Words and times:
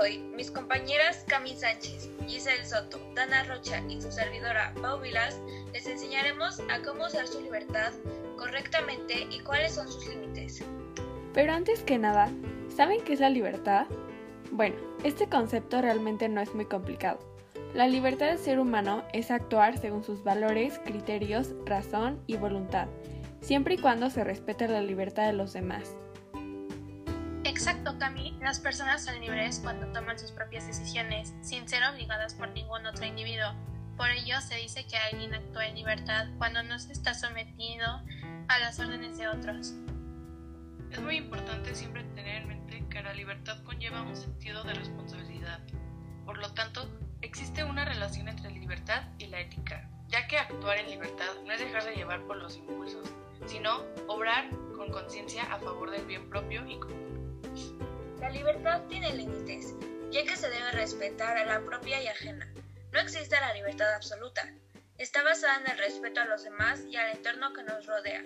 hoy, 0.00 0.18
mis 0.34 0.50
compañeras 0.50 1.24
Cami 1.26 1.54
Sánchez, 1.54 2.10
Giselle 2.26 2.64
Soto, 2.64 2.98
Dana 3.14 3.44
Rocha 3.44 3.82
y 3.88 4.00
su 4.00 4.10
servidora 4.10 4.72
Pau 4.80 5.00
Vilas 5.00 5.40
les 5.72 5.86
enseñaremos 5.86 6.60
a 6.70 6.82
cómo 6.82 7.06
usar 7.06 7.26
su 7.26 7.40
libertad 7.40 7.92
correctamente 8.36 9.26
y 9.30 9.40
cuáles 9.40 9.74
son 9.74 9.88
sus 9.90 10.06
límites. 10.06 10.62
Pero 11.34 11.52
antes 11.52 11.82
que 11.82 11.98
nada, 11.98 12.30
¿saben 12.74 13.02
qué 13.04 13.12
es 13.12 13.20
la 13.20 13.30
libertad? 13.30 13.86
Bueno, 14.50 14.76
este 15.04 15.28
concepto 15.28 15.82
realmente 15.82 16.28
no 16.28 16.40
es 16.40 16.54
muy 16.54 16.64
complicado. 16.64 17.18
La 17.74 17.88
libertad 17.88 18.28
del 18.28 18.38
ser 18.38 18.58
humano 18.58 19.04
es 19.12 19.30
actuar 19.30 19.78
según 19.78 20.02
sus 20.02 20.24
valores, 20.24 20.78
criterios, 20.84 21.52
razón 21.66 22.22
y 22.26 22.36
voluntad, 22.36 22.88
siempre 23.40 23.74
y 23.74 23.78
cuando 23.78 24.08
se 24.08 24.24
respete 24.24 24.66
la 24.68 24.80
libertad 24.80 25.26
de 25.26 25.34
los 25.34 25.52
demás. 25.52 25.94
Exacto, 27.56 27.98
Cami. 27.98 28.36
Las 28.42 28.60
personas 28.60 29.02
son 29.02 29.18
libres 29.18 29.60
cuando 29.62 29.86
toman 29.86 30.18
sus 30.18 30.30
propias 30.30 30.66
decisiones, 30.66 31.32
sin 31.40 31.66
ser 31.66 31.82
obligadas 31.84 32.34
por 32.34 32.50
ningún 32.50 32.84
otro 32.84 33.06
individuo. 33.06 33.54
Por 33.96 34.10
ello, 34.10 34.38
se 34.42 34.56
dice 34.56 34.86
que 34.86 34.98
alguien 34.98 35.32
actúa 35.32 35.66
en 35.66 35.74
libertad 35.74 36.26
cuando 36.36 36.62
no 36.62 36.78
se 36.78 36.92
está 36.92 37.14
sometido 37.14 38.02
a 38.48 38.58
las 38.58 38.78
órdenes 38.78 39.16
de 39.16 39.28
otros. 39.28 39.72
Es 40.90 41.00
muy 41.00 41.16
importante 41.16 41.74
siempre 41.74 42.04
tener 42.14 42.42
en 42.42 42.48
mente 42.48 42.84
que 42.90 43.02
la 43.02 43.14
libertad 43.14 43.62
conlleva 43.64 44.02
un 44.02 44.16
sentido 44.16 44.62
de 44.62 44.74
responsabilidad. 44.74 45.60
Por 46.26 46.36
lo 46.36 46.52
tanto, 46.52 46.86
existe 47.22 47.64
una 47.64 47.86
relación 47.86 48.28
entre 48.28 48.50
libertad 48.50 49.04
y 49.18 49.28
la 49.28 49.40
ética, 49.40 49.88
ya 50.08 50.28
que 50.28 50.36
actuar 50.36 50.76
en 50.76 50.90
libertad 50.90 51.32
no 51.46 51.52
es 51.52 51.60
dejarse 51.60 51.94
llevar 51.94 52.20
por 52.26 52.36
los 52.36 52.58
impulsos, 52.58 53.08
sino 53.46 53.80
obrar 54.08 54.50
con 54.76 54.90
conciencia 54.92 55.44
a 55.44 55.58
favor 55.58 55.90
del 55.90 56.04
bien 56.04 56.28
propio 56.28 56.66
y 56.66 56.78
común. 56.78 57.15
La 58.20 58.30
libertad 58.30 58.82
tiene 58.88 59.14
límites, 59.14 59.74
ya 60.10 60.24
que 60.24 60.36
se 60.36 60.48
debe 60.48 60.70
respetar 60.72 61.36
a 61.36 61.44
la 61.44 61.60
propia 61.60 62.02
y 62.02 62.06
ajena. 62.06 62.50
No 62.92 63.00
existe 63.00 63.36
la 63.38 63.52
libertad 63.52 63.94
absoluta. 63.94 64.52
Está 64.96 65.22
basada 65.22 65.60
en 65.64 65.72
el 65.72 65.78
respeto 65.78 66.20
a 66.20 66.24
los 66.24 66.44
demás 66.44 66.82
y 66.90 66.96
al 66.96 67.14
entorno 67.14 67.52
que 67.52 67.62
nos 67.62 67.86
rodea. 67.86 68.24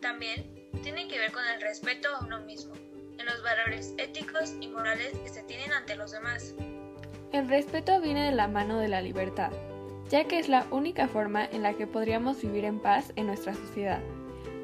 También 0.00 0.70
tiene 0.82 1.06
que 1.06 1.18
ver 1.18 1.30
con 1.30 1.44
el 1.46 1.60
respeto 1.60 2.08
a 2.08 2.24
uno 2.24 2.40
mismo, 2.40 2.74
en 2.74 3.24
los 3.24 3.42
valores 3.42 3.94
éticos 3.98 4.54
y 4.60 4.68
morales 4.68 5.16
que 5.18 5.28
se 5.28 5.44
tienen 5.44 5.72
ante 5.72 5.94
los 5.94 6.10
demás. 6.10 6.54
El 7.32 7.48
respeto 7.48 8.00
viene 8.00 8.26
de 8.26 8.32
la 8.32 8.48
mano 8.48 8.80
de 8.80 8.88
la 8.88 9.00
libertad, 9.00 9.52
ya 10.08 10.24
que 10.24 10.40
es 10.40 10.48
la 10.48 10.66
única 10.70 11.06
forma 11.06 11.44
en 11.44 11.62
la 11.62 11.74
que 11.74 11.86
podríamos 11.86 12.42
vivir 12.42 12.64
en 12.64 12.80
paz 12.80 13.12
en 13.14 13.26
nuestra 13.26 13.54
sociedad 13.54 14.00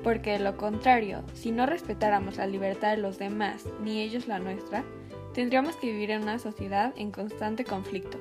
porque 0.05 0.33
de 0.33 0.39
lo 0.39 0.57
contrario, 0.59 1.25
si 1.35 1.51
no 1.51 1.65
respetáramos 1.65 2.37
la 2.37 2.47
libertad 2.47 2.91
de 2.91 2.99
los 2.99 3.19
demás 3.19 3.65
ni 3.81 4.03
ellos 4.03 4.29
la 4.29 4.39
nuestra, 4.39 4.85
tendríamos 5.33 5.77
que 5.77 5.91
vivir 5.91 6.11
en 6.11 6.23
una 6.23 6.39
sociedad 6.39 6.93
en 6.97 7.11
constante 7.11 7.65
conflicto. 7.65 8.19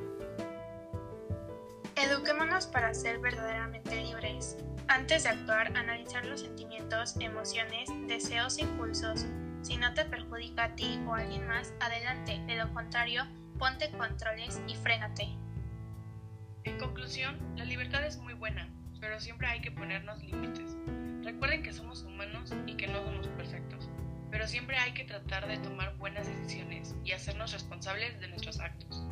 Eduquémonos 1.95 2.67
para 2.67 2.93
ser 2.93 3.19
verdaderamente 3.19 4.01
libres. 4.01 4.57
Antes 4.87 5.23
de 5.23 5.29
actuar, 5.29 5.77
analizar 5.77 6.25
los 6.25 6.41
sentimientos, 6.41 7.15
emociones, 7.19 7.89
deseos 8.07 8.57
e 8.57 8.61
impulsos. 8.61 9.25
Si 9.61 9.77
no 9.77 9.93
te 9.93 10.05
perjudica 10.05 10.65
a 10.65 10.75
ti 10.75 10.99
o 11.05 11.13
a 11.13 11.19
alguien 11.19 11.47
más, 11.47 11.73
adelante. 11.79 12.41
De 12.47 12.55
lo 12.55 12.73
contrario, 12.73 13.25
ponte 13.59 13.91
controles 13.91 14.61
y 14.67 14.75
frénate. 14.75 15.27
En 16.63 16.77
conclusión, 16.79 17.37
la 17.57 17.65
libertad 17.65 18.05
es 18.05 18.17
muy 18.17 18.33
buena, 18.33 18.69
pero 18.99 19.19
siempre 19.19 19.47
hay 19.47 19.61
que 19.61 19.71
ponernos 19.71 20.21
límites. 20.23 20.75
Pero 24.43 24.51
siempre 24.51 24.77
hay 24.77 24.91
que 24.93 25.05
tratar 25.05 25.47
de 25.47 25.57
tomar 25.59 25.95
buenas 25.95 26.27
decisiones 26.27 26.93
y 27.05 27.13
hacernos 27.13 27.53
responsables 27.53 28.19
de 28.19 28.27
nuestros 28.27 28.59
actos. 28.59 29.07